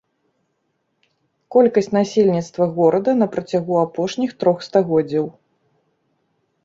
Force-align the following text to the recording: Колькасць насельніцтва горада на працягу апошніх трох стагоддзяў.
Колькасць 1.55 1.91
насельніцтва 1.97 2.63
горада 2.79 3.11
на 3.21 3.27
працягу 3.35 3.73
апошніх 3.85 4.31
трох 4.45 4.57
стагоддзяў. 4.69 5.25